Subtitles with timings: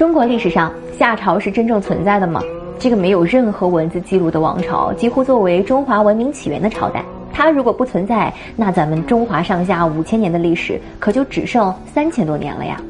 [0.00, 2.40] 中国历史上，夏朝是真正存在的吗？
[2.78, 12.80] 这个没有任何文字记录的王朝，几乎作为中华文明起源的朝代，它如果不存在，那咱们中华上下五千年的历史可就只剩三千多年了呀。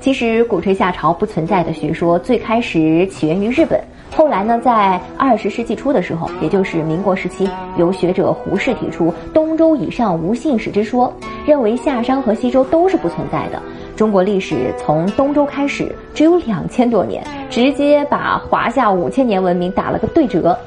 [0.00, 3.80] 其实，鼓吹夏朝不存在的学说，最开始起源于日本。
[4.10, 11.12] 后来呢，在二十世纪初的时候，也就是民国时期，由学者胡适提出“东周以上无信史”之说，
[11.46, 13.62] 认为夏商和西周都是不存在的。
[14.00, 20.58] 中国历史从东周开始只有两千多年，直接把华夏五千年文明打了个对折。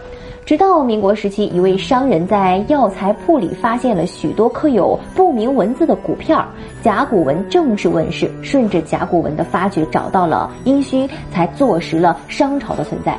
[0.45, 6.45] 直到民国时期，一位商人在药材铺里发现了许多刻有不明文字的骨片儿，
[6.81, 8.29] 甲骨文正式问世。
[8.41, 13.17] 顺着甲骨文的发掘，找到了殷墟，才坐实了商朝的存在。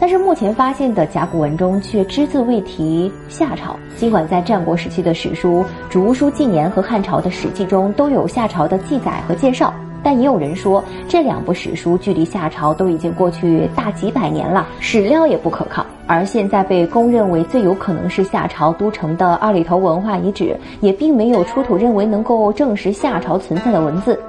[0.00, 3.76] 但是目前发现的甲骨文中却只字未提夏朝。
[3.96, 9.72] 尽管在战国时期的史书《竹书纪年》和汉朝的《史记》中都有夏朝的记载和介绍，
[10.04, 15.84] 但也有人说这两部史书距离夏朝都已经过去大几百年了，史料也不可靠。
[16.06, 24.20] 而现在被公认为最有可能是夏朝都城的二里头文化遗址，也并没有出土认为能够证实夏朝存在的文字，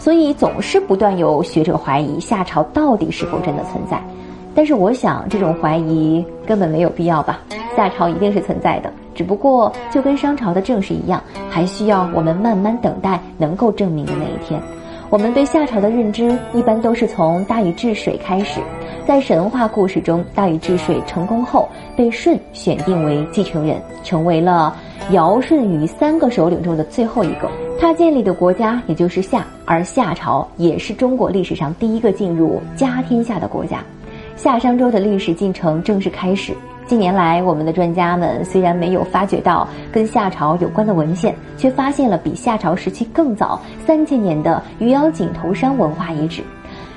[0.00, 4.02] 所以总是不断有学者怀疑夏朝到底是否真的存在。
[4.52, 7.38] 但是我想，这种怀疑根本没有必要吧？
[7.76, 14.60] 夏朝一定是存在的，只不过就跟商朝的正史一样，还需要我们慢慢等待能够证明的那一天。
[15.10, 18.60] 我们对夏朝的认知一般都是从大禹治水开始，
[19.04, 24.72] 在神话故事中，大禹治水成功后被舜选定为继承人，成为了
[25.10, 27.50] 尧舜禹三个首领中的最后一个。
[27.80, 33.82] 他建立的国家也就是夏，而夏朝也是中国历史上第一个进入家天下的国家。
[34.36, 36.54] 夏商周的历史进程正式开始。
[36.90, 46.42] 近年来，我们的专家们虽然没有发掘到跟夏朝有关的文献，却发现了比夏朝时期更早三千年的余姚井头山文化遗址。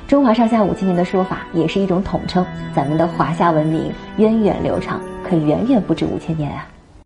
[0.08, 2.44] 中华上下五千年的说法也是一种统称。
[2.74, 6.68] 咱们的华夏文明源远流长，可远远不止五千年啊！